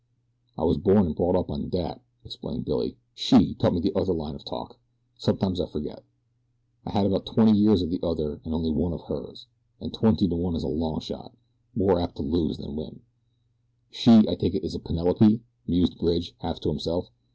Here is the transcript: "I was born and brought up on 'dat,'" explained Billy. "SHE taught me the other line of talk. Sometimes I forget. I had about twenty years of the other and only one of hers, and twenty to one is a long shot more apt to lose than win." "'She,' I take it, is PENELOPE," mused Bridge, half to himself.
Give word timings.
"I 0.57 0.63
was 0.63 0.79
born 0.79 1.05
and 1.05 1.15
brought 1.15 1.35
up 1.35 1.51
on 1.51 1.69
'dat,'" 1.69 2.01
explained 2.25 2.65
Billy. 2.65 2.97
"SHE 3.13 3.53
taught 3.53 3.75
me 3.75 3.81
the 3.81 3.95
other 3.95 4.13
line 4.15 4.33
of 4.33 4.43
talk. 4.43 4.79
Sometimes 5.15 5.61
I 5.61 5.67
forget. 5.67 6.03
I 6.87 6.89
had 6.89 7.05
about 7.05 7.27
twenty 7.27 7.51
years 7.51 7.83
of 7.83 7.91
the 7.91 7.99
other 8.01 8.41
and 8.43 8.51
only 8.51 8.71
one 8.71 8.93
of 8.93 9.01
hers, 9.03 9.45
and 9.79 9.93
twenty 9.93 10.27
to 10.27 10.35
one 10.35 10.55
is 10.55 10.63
a 10.63 10.67
long 10.67 11.01
shot 11.01 11.37
more 11.75 11.99
apt 11.99 12.15
to 12.15 12.23
lose 12.23 12.57
than 12.57 12.75
win." 12.75 13.01
"'She,' 13.91 14.27
I 14.27 14.33
take 14.33 14.55
it, 14.55 14.63
is 14.63 14.75
PENELOPE," 14.75 15.39
mused 15.67 15.99
Bridge, 15.99 16.33
half 16.39 16.59
to 16.61 16.69
himself. 16.69 17.11